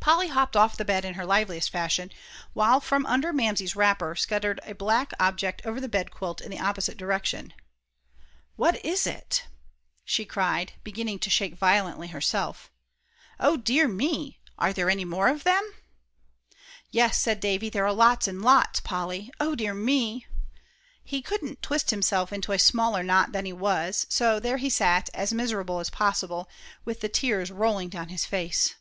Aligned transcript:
Polly 0.00 0.26
hopped 0.28 0.56
off 0.56 0.76
the 0.76 0.84
bed 0.84 1.04
in 1.04 1.14
her 1.14 1.24
liveliest 1.24 1.70
fashion, 1.70 2.10
while 2.52 2.80
from 2.80 3.06
under 3.06 3.32
Mamsie's 3.32 3.76
wrapper 3.76 4.16
scuttled 4.16 4.58
a 4.64 4.74
black 4.74 5.12
object 5.20 5.62
over 5.64 5.78
the 5.80 5.88
bedquilt 5.90 6.40
in 6.40 6.50
the 6.50 6.58
opposite 6.58 6.96
direction. 6.96 7.52
"What 8.56 8.84
is 8.84 9.06
it?" 9.06 9.46
she 10.04 10.24
cried, 10.24 10.72
beginning 10.82 11.20
to 11.20 11.30
shake 11.30 11.54
violently 11.54 12.08
herself; 12.08 12.72
"O 13.38 13.56
dear 13.56 13.86
me! 13.86 14.40
are 14.58 14.72
there 14.72 14.90
any 14.90 15.04
more 15.04 15.28
of 15.28 15.44
them?" 15.44 15.62
"Yes," 16.90 17.16
said 17.16 17.38
Davie, 17.38 17.68
"there 17.70 17.84
are 17.86 17.92
lots 17.92 18.26
and 18.26 18.42
lots, 18.42 18.80
Polly. 18.80 19.30
O 19.38 19.54
dear 19.54 19.74
me!" 19.74 20.26
He 21.04 21.22
couldn't 21.22 21.62
twist 21.62 21.90
himself 21.90 22.32
into 22.32 22.50
a 22.50 22.58
smaller 22.58 23.04
knot 23.04 23.30
than 23.30 23.44
he 23.44 23.52
was, 23.52 24.06
so 24.08 24.40
there 24.40 24.56
he 24.58 24.70
sat, 24.70 25.08
as 25.14 25.32
miserable 25.32 25.78
as 25.78 25.88
possible, 25.88 26.48
with 26.84 26.98
the 27.00 27.08
tears 27.08 27.52
rolling 27.52 27.88
down 27.90 28.08
his 28.08 28.24
face. 28.24 28.74